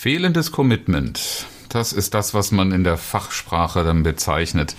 [0.00, 1.44] Fehlendes Commitment.
[1.68, 4.74] Das ist das, was man in der Fachsprache dann bezeichnet.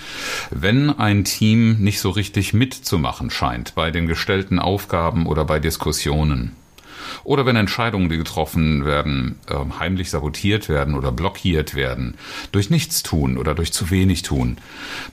[0.50, 6.56] Wenn ein Team nicht so richtig mitzumachen scheint bei den gestellten Aufgaben oder bei Diskussionen.
[7.24, 12.16] Oder wenn Entscheidungen, die getroffen werden, ähm, heimlich sabotiert werden oder blockiert werden,
[12.52, 14.58] durch Nichtstun oder durch zu wenig tun.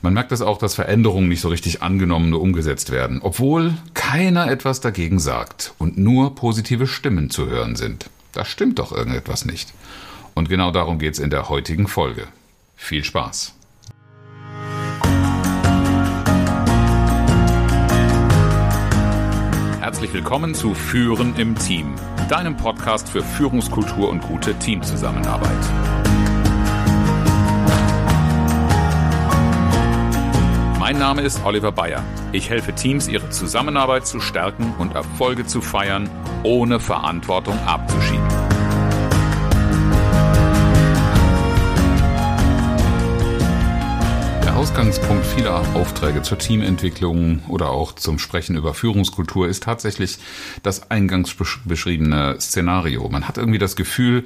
[0.01, 3.75] Man merkt es das auch, dass Veränderungen nicht so richtig angenommen oder umgesetzt werden, obwohl
[3.93, 8.09] keiner etwas dagegen sagt und nur positive Stimmen zu hören sind.
[8.31, 9.73] Da stimmt doch irgendetwas nicht.
[10.35, 12.27] Und genau darum geht es in der heutigen Folge.
[12.75, 13.55] Viel Spaß!
[19.79, 21.95] Herzlich willkommen zu Führen im Team,
[22.29, 25.98] deinem Podcast für Führungskultur und gute Teamzusammenarbeit.
[30.89, 32.03] Mein Name ist Oliver Bayer.
[32.31, 36.09] Ich helfe Teams, ihre Zusammenarbeit zu stärken und Erfolge zu feiern,
[36.41, 38.38] ohne Verantwortung abzuschieben.
[44.59, 50.17] Ausgangspunkt vieler Aufträge zur Teamentwicklung oder auch zum Sprechen über Führungskultur ist tatsächlich
[50.63, 53.07] das eingangs beschriebene Szenario.
[53.07, 54.25] Man hat irgendwie das Gefühl,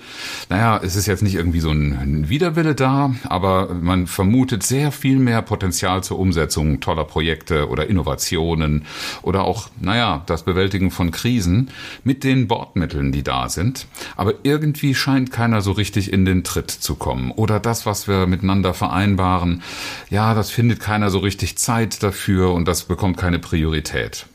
[0.50, 5.20] naja, es ist jetzt nicht irgendwie so ein Widerwille da, aber man vermutet sehr viel
[5.20, 8.88] mehr Potenzial zur Umsetzung toller Projekte oder Innovationen
[9.22, 11.70] oder auch, naja, das Bewältigen von Krisen
[12.04, 13.86] mit den Bordmitteln, die da sind.
[14.16, 18.26] Aber irgendwie scheint keiner so richtig in den Tritt zu kommen oder das, was wir
[18.26, 19.62] miteinander vereinbaren,
[20.10, 24.26] ja, das findet keiner so richtig Zeit dafür und das bekommt keine Priorität.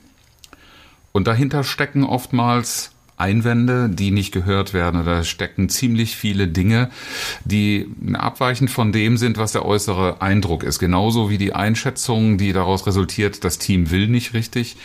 [1.12, 5.04] Und dahinter stecken oftmals Einwände, die nicht gehört werden.
[5.04, 6.90] Da stecken ziemlich viele Dinge,
[7.44, 10.78] die abweichend von dem sind, was der äußere Eindruck ist.
[10.78, 14.76] Genauso wie die Einschätzung, die daraus resultiert, das Team will nicht richtig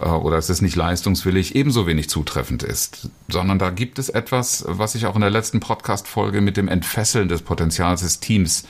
[0.00, 3.08] äh, oder es ist nicht leistungswillig, ebenso wenig zutreffend ist.
[3.28, 7.28] Sondern da gibt es etwas, was ich auch in der letzten Podcast-Folge mit dem Entfesseln
[7.28, 8.64] des Potenzials des Teams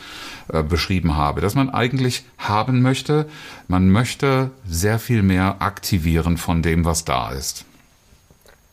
[0.52, 3.28] äh, beschrieben habe, dass man eigentlich haben möchte,
[3.66, 7.64] man möchte sehr viel mehr aktivieren von dem, was da ist.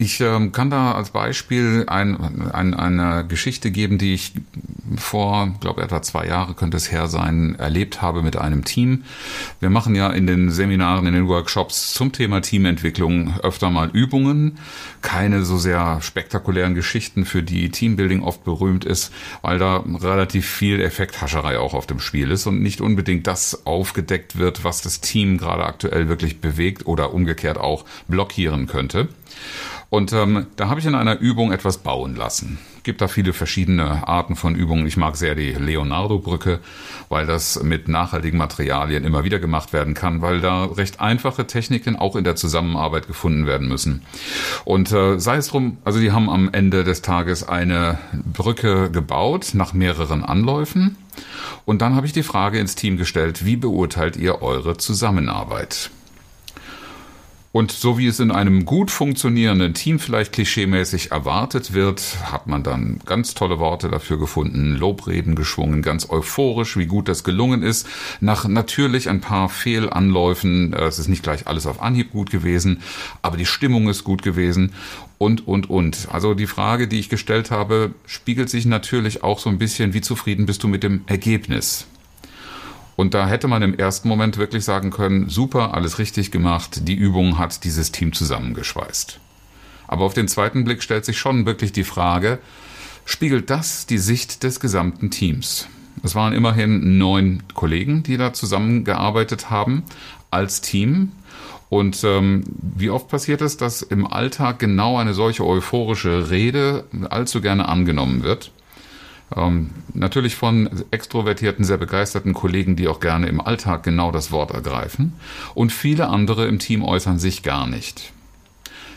[0.00, 4.32] Ich ähm, kann da als Beispiel ein, ein, eine Geschichte geben, die ich
[4.96, 9.02] vor, glaube etwa zwei Jahre könnte es her sein, erlebt habe mit einem Team.
[9.58, 14.58] Wir machen ja in den Seminaren, in den Workshops zum Thema Teamentwicklung öfter mal Übungen.
[15.02, 20.80] Keine so sehr spektakulären Geschichten, für die Teambuilding oft berühmt ist, weil da relativ viel
[20.80, 25.38] Effekthascherei auch auf dem Spiel ist und nicht unbedingt das aufgedeckt wird, was das Team
[25.38, 29.08] gerade aktuell wirklich bewegt oder umgekehrt auch blockieren könnte.
[29.90, 32.58] Und ähm, da habe ich in einer Übung etwas bauen lassen.
[32.82, 34.86] Gibt da viele verschiedene Arten von Übungen.
[34.86, 36.60] Ich mag sehr die Leonardo-Brücke,
[37.08, 41.96] weil das mit nachhaltigen Materialien immer wieder gemacht werden kann, weil da recht einfache Techniken
[41.96, 44.02] auch in der Zusammenarbeit gefunden werden müssen.
[44.66, 49.50] Und äh, sei es drum, also die haben am Ende des Tages eine Brücke gebaut
[49.54, 50.96] nach mehreren Anläufen.
[51.64, 55.90] Und dann habe ich die Frage ins Team gestellt, wie beurteilt ihr eure Zusammenarbeit?
[57.50, 62.62] Und so wie es in einem gut funktionierenden Team vielleicht klischeemäßig erwartet wird, hat man
[62.62, 67.86] dann ganz tolle Worte dafür gefunden, Lobreden geschwungen, ganz euphorisch, wie gut das gelungen ist.
[68.20, 72.82] Nach natürlich ein paar Fehlanläufen, äh, es ist nicht gleich alles auf Anhieb gut gewesen,
[73.22, 74.72] aber die Stimmung ist gut gewesen
[75.16, 76.08] und, und, und.
[76.12, 80.02] Also die Frage, die ich gestellt habe, spiegelt sich natürlich auch so ein bisschen, wie
[80.02, 81.86] zufrieden bist du mit dem Ergebnis?
[82.98, 86.96] Und da hätte man im ersten Moment wirklich sagen können, super, alles richtig gemacht, die
[86.96, 89.20] Übung hat dieses Team zusammengeschweißt.
[89.86, 92.40] Aber auf den zweiten Blick stellt sich schon wirklich die Frage,
[93.04, 95.68] spiegelt das die Sicht des gesamten Teams?
[96.02, 99.84] Es waren immerhin neun Kollegen, die da zusammengearbeitet haben
[100.32, 101.12] als Team.
[101.68, 107.40] Und ähm, wie oft passiert es, dass im Alltag genau eine solche euphorische Rede allzu
[107.42, 108.50] gerne angenommen wird?
[109.36, 114.52] Ähm, natürlich von extrovertierten, sehr begeisterten Kollegen, die auch gerne im Alltag genau das Wort
[114.52, 115.12] ergreifen.
[115.54, 118.12] Und viele andere im Team äußern sich gar nicht.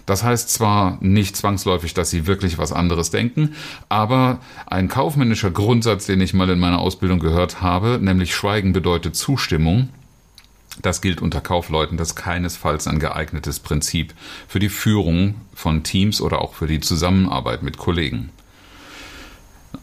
[0.06, 3.53] Das heißt zwar nicht zwangsläufig, dass sie wirklich was anderes denken,
[3.88, 9.16] aber ein kaufmännischer Grundsatz, den ich mal in meiner Ausbildung gehört habe, nämlich Schweigen bedeutet
[9.16, 9.89] Zustimmung,
[10.81, 14.13] das gilt unter Kaufleuten, das keinesfalls ein geeignetes Prinzip
[14.48, 18.31] für die Führung von Teams oder auch für die Zusammenarbeit mit Kollegen.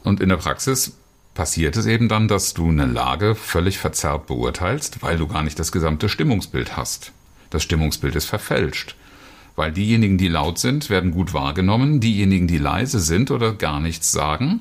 [0.05, 0.96] Und in der Praxis
[1.35, 5.58] passiert es eben dann, dass du eine Lage völlig verzerrt beurteilst, weil du gar nicht
[5.58, 7.12] das gesamte Stimmungsbild hast.
[7.50, 8.96] Das Stimmungsbild ist verfälscht.
[9.55, 14.12] Weil diejenigen, die laut sind, werden gut wahrgenommen, diejenigen, die leise sind oder gar nichts
[14.12, 14.61] sagen,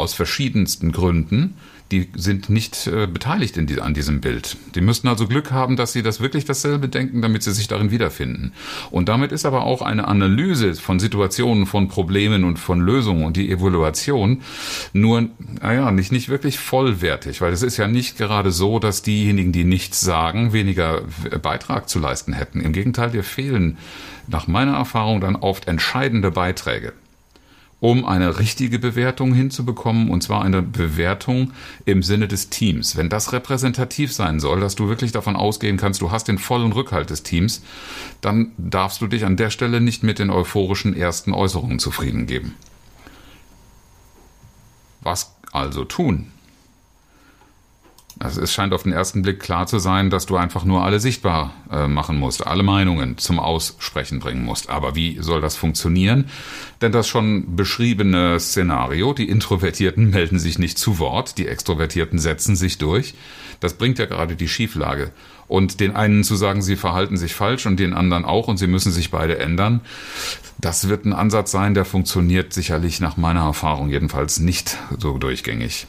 [0.00, 1.54] aus verschiedensten Gründen,
[1.90, 4.56] die sind nicht äh, beteiligt die, an diesem Bild.
[4.74, 7.90] Die müssten also Glück haben, dass sie das wirklich dasselbe denken, damit sie sich darin
[7.90, 8.52] wiederfinden.
[8.90, 13.36] Und damit ist aber auch eine Analyse von Situationen, von Problemen und von Lösungen und
[13.36, 14.42] die Evaluation
[14.92, 15.28] nur,
[15.60, 19.64] naja, nicht, nicht wirklich vollwertig, weil es ist ja nicht gerade so, dass diejenigen, die
[19.64, 21.02] nichts sagen, weniger
[21.42, 22.60] Beitrag zu leisten hätten.
[22.60, 23.78] Im Gegenteil, dir fehlen
[24.28, 26.92] nach meiner Erfahrung dann oft entscheidende Beiträge
[27.80, 31.52] um eine richtige Bewertung hinzubekommen, und zwar eine Bewertung
[31.86, 32.96] im Sinne des Teams.
[32.96, 36.72] Wenn das repräsentativ sein soll, dass du wirklich davon ausgehen kannst, du hast den vollen
[36.72, 37.62] Rückhalt des Teams,
[38.20, 42.54] dann darfst du dich an der Stelle nicht mit den euphorischen ersten Äußerungen zufrieden geben.
[45.00, 46.26] Was also tun?
[48.22, 51.00] Also es scheint auf den ersten Blick klar zu sein, dass du einfach nur alle
[51.00, 54.68] sichtbar äh, machen musst, alle Meinungen zum Aussprechen bringen musst.
[54.68, 56.26] Aber wie soll das funktionieren?
[56.82, 62.56] Denn das schon beschriebene Szenario, die Introvertierten melden sich nicht zu Wort, die Extrovertierten setzen
[62.56, 63.14] sich durch,
[63.60, 65.12] das bringt ja gerade die Schieflage.
[65.48, 68.66] Und den einen zu sagen, sie verhalten sich falsch und den anderen auch und sie
[68.66, 69.80] müssen sich beide ändern,
[70.58, 75.86] das wird ein Ansatz sein, der funktioniert sicherlich nach meiner Erfahrung jedenfalls nicht so durchgängig.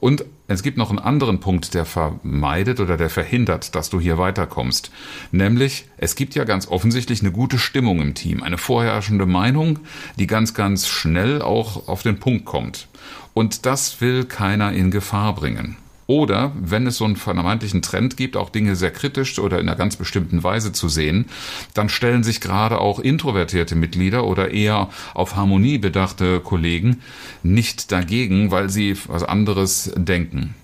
[0.00, 4.18] Und es gibt noch einen anderen Punkt, der vermeidet oder der verhindert, dass du hier
[4.18, 4.90] weiterkommst.
[5.32, 9.80] Nämlich, es gibt ja ganz offensichtlich eine gute Stimmung im Team, eine vorherrschende Meinung,
[10.18, 12.88] die ganz, ganz schnell auch auf den Punkt kommt.
[13.34, 15.76] Und das will keiner in Gefahr bringen.
[16.06, 19.76] Oder wenn es so einen vermeintlichen Trend gibt, auch Dinge sehr kritisch oder in einer
[19.76, 21.26] ganz bestimmten Weise zu sehen,
[21.74, 27.02] dann stellen sich gerade auch introvertierte Mitglieder oder eher auf Harmonie bedachte Kollegen
[27.42, 30.54] nicht dagegen, weil sie was anderes denken.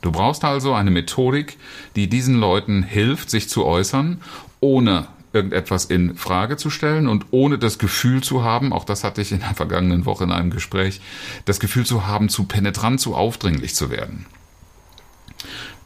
[0.00, 1.56] Du brauchst also eine Methodik,
[1.96, 4.20] die diesen Leuten hilft, sich zu äußern,
[4.60, 9.20] ohne irgendetwas in Frage zu stellen und ohne das Gefühl zu haben, auch das hatte
[9.20, 11.00] ich in der vergangenen Woche in einem Gespräch,
[11.46, 14.26] das Gefühl zu haben, zu penetrant, zu aufdringlich zu werden.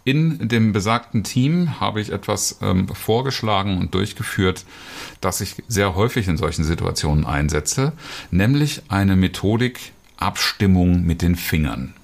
[0.05, 4.65] In dem besagten Team habe ich etwas ähm, vorgeschlagen und durchgeführt,
[5.21, 7.93] das ich sehr häufig in solchen Situationen einsetze,
[8.31, 11.95] nämlich eine Methodik Abstimmung mit den Fingern.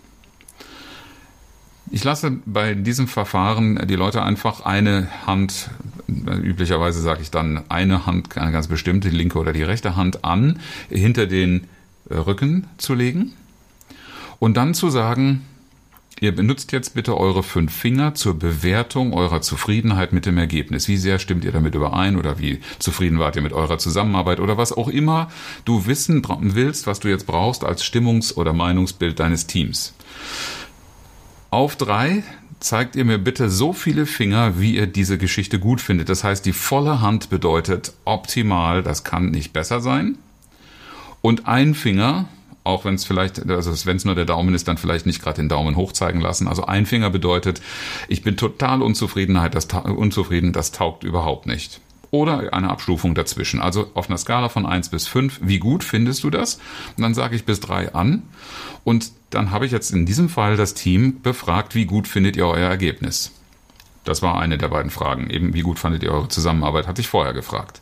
[1.90, 5.70] Ich lasse bei diesem Verfahren die Leute einfach eine Hand,
[6.08, 10.24] üblicherweise sage ich dann eine Hand, eine ganz bestimmte, die linke oder die rechte Hand
[10.24, 11.66] an, hinter den
[12.10, 13.32] Rücken zu legen
[14.38, 15.42] und dann zu sagen,
[16.24, 20.88] Ihr benutzt jetzt bitte eure fünf Finger zur Bewertung eurer Zufriedenheit mit dem Ergebnis.
[20.88, 24.56] Wie sehr stimmt ihr damit überein oder wie zufrieden wart ihr mit eurer Zusammenarbeit oder
[24.56, 25.28] was auch immer
[25.66, 29.92] du wissen willst, was du jetzt brauchst als Stimmungs- oder Meinungsbild deines Teams.
[31.50, 32.22] Auf drei
[32.58, 36.08] zeigt ihr mir bitte so viele Finger, wie ihr diese Geschichte gut findet.
[36.08, 40.16] Das heißt, die volle Hand bedeutet optimal, das kann nicht besser sein.
[41.20, 42.30] Und ein Finger
[42.64, 45.36] auch wenn es vielleicht, also wenn es nur der Daumen ist, dann vielleicht nicht gerade
[45.36, 46.48] den Daumen hoch zeigen lassen.
[46.48, 47.60] Also ein Finger bedeutet,
[48.08, 51.80] ich bin total Unzufriedenheit, das, unzufrieden, das taugt überhaupt nicht.
[52.10, 53.60] Oder eine Abstufung dazwischen.
[53.60, 56.60] Also auf einer Skala von eins bis fünf, wie gut findest du das?
[56.96, 58.22] Und dann sage ich bis drei an.
[58.82, 62.46] Und dann habe ich jetzt in diesem Fall das Team befragt, wie gut findet ihr
[62.46, 63.32] euer Ergebnis?
[64.04, 65.28] Das war eine der beiden Fragen.
[65.28, 67.80] Eben, wie gut fandet ihr eure Zusammenarbeit, hatte ich vorher gefragt.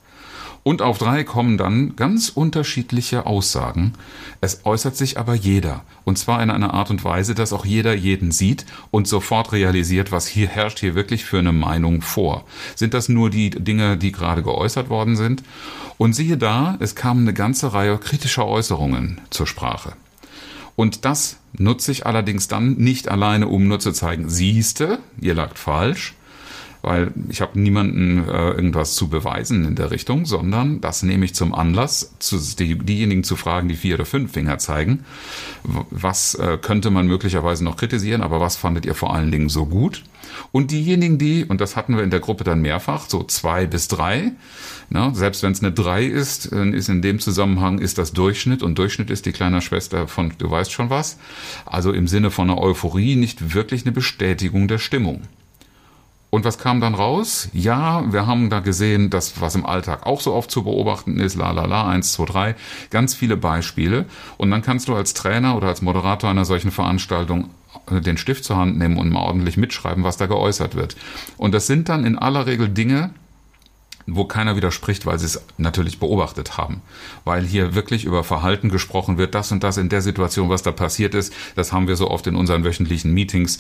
[0.65, 3.95] Und auf drei kommen dann ganz unterschiedliche Aussagen.
[4.41, 5.83] Es äußert sich aber jeder.
[6.05, 10.13] Und zwar in einer Art und Weise, dass auch jeder jeden sieht und sofort realisiert,
[10.13, 12.45] was hier herrscht hier wirklich für eine Meinung vor.
[12.77, 15.43] Sind das nur die Dinge, die gerade geäußert worden sind?
[15.99, 19.95] Und siehe da, es kam eine ganze Reihe kritischer Äußerungen zur Sprache.
[20.77, 25.59] Und das nutze ich allerdings dann nicht alleine, um nur zu zeigen, siehste, ihr lagt
[25.59, 26.15] falsch,
[26.83, 31.35] weil ich habe niemanden äh, irgendwas zu beweisen in der Richtung, sondern das nehme ich
[31.35, 35.05] zum Anlass, zu, die, diejenigen zu fragen, die vier oder fünf Finger zeigen,
[35.63, 39.67] was äh, könnte man möglicherweise noch kritisieren, aber was fandet ihr vor allen Dingen so
[39.67, 40.03] gut?
[40.51, 43.87] Und diejenigen, die, und das hatten wir in der Gruppe dann mehrfach, so zwei bis
[43.89, 44.33] drei,
[44.91, 48.79] na, selbst wenn es eine drei ist, ist in dem Zusammenhang ist das Durchschnitt und
[48.79, 51.19] Durchschnitt ist die kleine Schwester von du weißt schon was.
[51.65, 55.23] Also im Sinne von einer Euphorie nicht wirklich eine Bestätigung der Stimmung.
[56.35, 57.51] Und was kam dann raus?
[57.53, 61.37] Ja, wir haben da gesehen, dass was im Alltag auch so oft zu beobachten ist,
[61.37, 62.55] la la la, eins, zwei, drei,
[62.89, 64.07] ganz viele Beispiele.
[64.39, 67.51] Und dann kannst du als Trainer oder als Moderator einer solchen Veranstaltung
[67.91, 70.97] äh, den Stift zur Hand nehmen und mal ordentlich mitschreiben, was da geäußert wird.
[71.37, 73.11] Und das sind dann in aller Regel Dinge,
[74.07, 76.81] wo keiner widerspricht, weil sie es natürlich beobachtet haben.
[77.27, 80.73] Weil hier wirklich über Verhalten gesprochen wird, das und das in der Situation, was da
[80.73, 83.59] passiert ist, das haben wir so oft in unseren wöchentlichen Meetings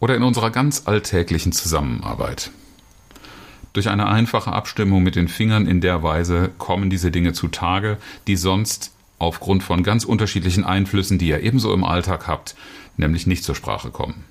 [0.00, 2.50] oder in unserer ganz alltäglichen Zusammenarbeit.
[3.72, 8.36] Durch eine einfache Abstimmung mit den Fingern in der Weise kommen diese Dinge zutage, die
[8.36, 12.54] sonst aufgrund von ganz unterschiedlichen Einflüssen, die ihr ebenso im Alltag habt,
[12.96, 14.24] nämlich nicht zur Sprache kommen.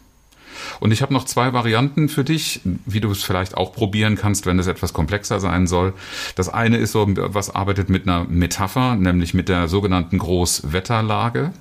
[0.80, 4.46] Und ich habe noch zwei Varianten für dich, wie du es vielleicht auch probieren kannst,
[4.46, 5.94] wenn es etwas komplexer sein soll.
[6.36, 11.54] Das eine ist so, was arbeitet mit einer Metapher, nämlich mit der sogenannten Großwetterlage.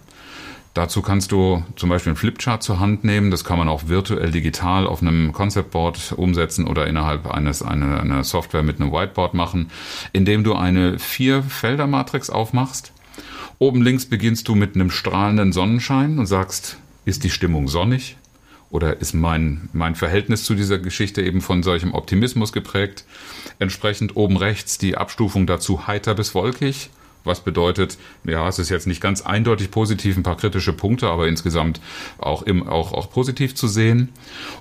[0.76, 3.30] Dazu kannst du zum Beispiel einen Flipchart zur Hand nehmen.
[3.30, 8.24] Das kann man auch virtuell digital auf einem Conceptboard umsetzen oder innerhalb eines eine, einer
[8.24, 9.70] Software mit einem Whiteboard machen,
[10.12, 12.92] indem du eine Vier-Felder-Matrix aufmachst.
[13.58, 18.18] Oben links beginnst du mit einem strahlenden Sonnenschein und sagst, ist die Stimmung sonnig?
[18.68, 23.06] Oder ist mein, mein Verhältnis zu dieser Geschichte eben von solchem Optimismus geprägt?
[23.58, 26.90] Entsprechend oben rechts die Abstufung dazu heiter bis wolkig
[27.26, 31.28] was bedeutet, ja, es ist jetzt nicht ganz eindeutig positiv, ein paar kritische Punkte, aber
[31.28, 31.80] insgesamt
[32.18, 34.10] auch, im, auch, auch positiv zu sehen.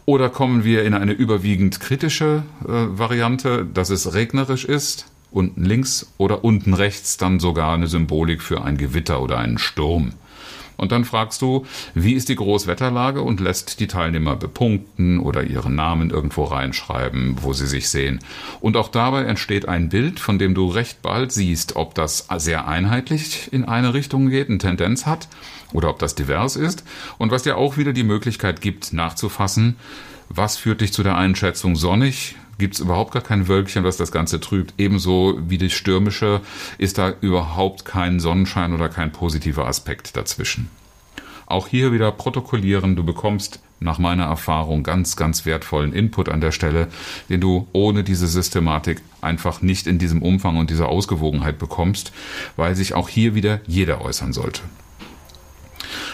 [0.05, 6.13] Oder kommen wir in eine überwiegend kritische äh, Variante, dass es regnerisch ist, unten links
[6.17, 10.13] oder unten rechts dann sogar eine Symbolik für ein Gewitter oder einen Sturm.
[10.77, 15.75] Und dann fragst du, wie ist die Großwetterlage und lässt die Teilnehmer bepunkten oder ihren
[15.75, 18.20] Namen irgendwo reinschreiben, wo sie sich sehen.
[18.62, 22.67] Und auch dabei entsteht ein Bild, von dem du recht bald siehst, ob das sehr
[22.67, 25.27] einheitlich in eine Richtung geht, eine Tendenz hat
[25.74, 26.84] oder ob das divers ist
[27.17, 29.75] und was dir auch wieder die Möglichkeit gibt, nachzufassen,
[30.29, 34.12] was führt dich zu der Einschätzung sonnig, gibt es überhaupt gar kein Wölkchen, was das
[34.12, 34.74] Ganze trübt.
[34.78, 36.42] Ebenso wie das Stürmische
[36.78, 40.70] ist da überhaupt kein Sonnenschein oder kein positiver Aspekt dazwischen.
[41.48, 42.96] Auch hier wieder protokollieren.
[42.96, 46.88] Du bekommst nach meiner Erfahrung ganz, ganz wertvollen Input an der Stelle,
[47.30, 52.12] den du ohne diese Systematik einfach nicht in diesem Umfang und dieser Ausgewogenheit bekommst,
[52.56, 54.62] weil sich auch hier wieder jeder äußern sollte.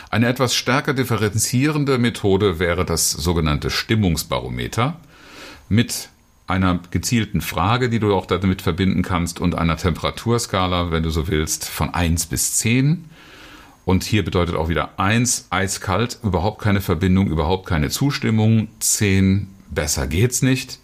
[0.10, 5.00] Eine etwas stärker differenzierende Methode wäre das sogenannte Stimmungsbarometer
[5.70, 6.10] mit
[6.52, 11.28] einer gezielten Frage, die du auch damit verbinden kannst, und einer Temperaturskala, wenn du so
[11.28, 13.06] willst, von 1 bis 10.
[13.86, 18.68] Und hier bedeutet auch wieder 1 eiskalt, überhaupt keine Verbindung, überhaupt keine Zustimmung.
[18.80, 20.80] 10 besser geht's nicht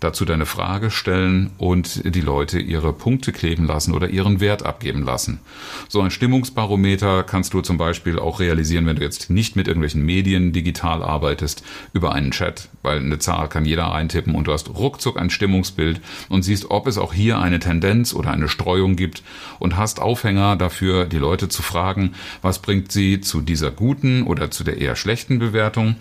[0.00, 5.02] dazu deine Frage stellen und die Leute ihre Punkte kleben lassen oder ihren Wert abgeben
[5.02, 5.40] lassen.
[5.88, 10.04] So ein Stimmungsbarometer kannst du zum Beispiel auch realisieren, wenn du jetzt nicht mit irgendwelchen
[10.04, 14.68] Medien digital arbeitest, über einen Chat, weil eine Zahl kann jeder eintippen und du hast
[14.70, 19.22] ruckzuck ein Stimmungsbild und siehst, ob es auch hier eine Tendenz oder eine Streuung gibt
[19.58, 24.50] und hast Aufhänger dafür, die Leute zu fragen, was bringt sie zu dieser guten oder
[24.50, 25.96] zu der eher schlechten Bewertung.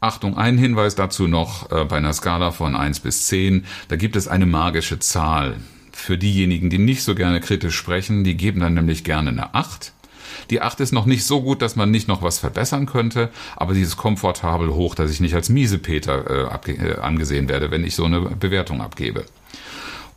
[0.00, 3.96] Achtung, ein Hinweis dazu noch äh, bei einer Skala von 1 bis 10 sehen, da
[3.96, 5.56] gibt es eine magische Zahl.
[5.92, 9.92] Für diejenigen, die nicht so gerne kritisch sprechen, die geben dann nämlich gerne eine 8.
[10.50, 13.74] Die 8 ist noch nicht so gut, dass man nicht noch was verbessern könnte, aber
[13.74, 17.94] sie ist komfortabel hoch, dass ich nicht als Miesepeter äh, äh, angesehen werde, wenn ich
[17.94, 19.24] so eine Bewertung abgebe.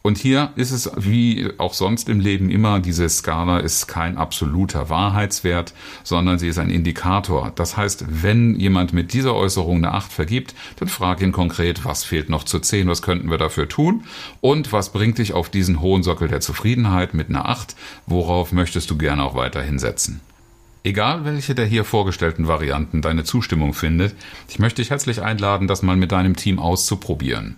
[0.05, 4.91] Und hier ist es wie auch sonst im Leben immer, diese Skala ist kein absoluter
[4.91, 7.51] Wahrheitswert, sondern sie ist ein Indikator.
[7.55, 12.03] Das heißt, wenn jemand mit dieser Äußerung eine 8 vergibt, dann frag ihn konkret, was
[12.03, 14.03] fehlt noch zu 10, was könnten wir dafür tun
[14.41, 18.91] und was bringt dich auf diesen hohen Sockel der Zufriedenheit mit einer 8, worauf möchtest
[18.91, 20.21] du gerne auch weiterhin setzen.
[20.83, 24.13] Egal welche der hier vorgestellten Varianten deine Zustimmung findet,
[24.49, 27.55] ich möchte dich herzlich einladen, das mal mit deinem Team auszuprobieren.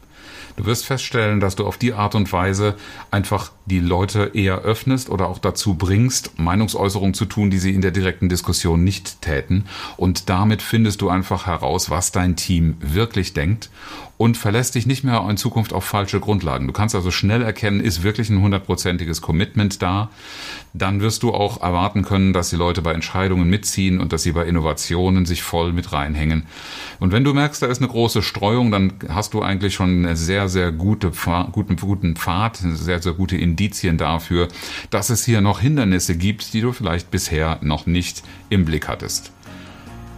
[0.55, 2.75] Du wirst feststellen, dass du auf die Art und Weise
[3.11, 7.81] einfach die Leute eher öffnest oder auch dazu bringst, Meinungsäußerungen zu tun, die sie in
[7.81, 9.65] der direkten Diskussion nicht täten.
[9.97, 13.69] Und damit findest du einfach heraus, was dein Team wirklich denkt
[14.17, 16.65] und verlässt dich nicht mehr in Zukunft auf falsche Grundlagen.
[16.65, 20.09] Du kannst also schnell erkennen, ist wirklich ein hundertprozentiges Commitment da.
[20.73, 24.31] Dann wirst du auch erwarten können, dass die Leute bei Entscheidungen mitziehen und dass sie
[24.31, 26.47] bei Innovationen sich voll mit reinhängen.
[26.99, 30.15] Und wenn du merkst, da ist eine große Streuung, dann hast du eigentlich schon eine
[30.17, 31.11] sehr, sehr gute,
[31.51, 34.47] guten, guten Pfad, sehr, sehr gute Indizien dafür,
[34.89, 39.31] dass es hier noch Hindernisse gibt, die du vielleicht bisher noch nicht im Blick hattest.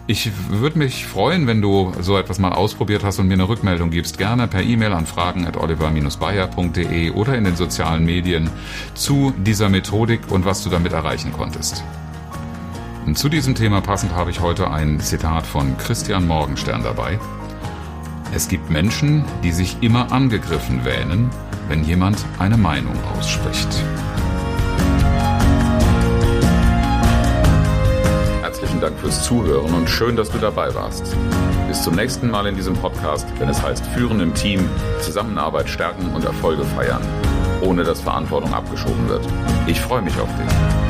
[0.07, 3.91] Ich würde mich freuen, wenn du so etwas mal ausprobiert hast und mir eine Rückmeldung
[3.91, 4.17] gibst.
[4.17, 8.49] Gerne per E-Mail an fragen at oliver-bayer.de oder in den sozialen Medien
[8.95, 11.83] zu dieser Methodik und was du damit erreichen konntest.
[13.05, 17.19] Und zu diesem Thema passend habe ich heute ein Zitat von Christian Morgenstern dabei.
[18.31, 21.31] Es gibt Menschen, die sich immer angegriffen wähnen,
[21.67, 23.67] wenn jemand eine Meinung ausspricht.
[28.41, 31.15] Herzlichen Dank fürs Zuhören und schön, dass du dabei warst.
[31.67, 34.69] Bis zum nächsten Mal in diesem Podcast, wenn es heißt Führen im Team,
[35.01, 37.01] Zusammenarbeit stärken und Erfolge feiern,
[37.61, 39.25] ohne dass Verantwortung abgeschoben wird.
[39.65, 40.88] Ich freue mich auf dich.